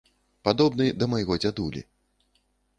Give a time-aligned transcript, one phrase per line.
[0.47, 1.81] Падобны да майго дзядулі.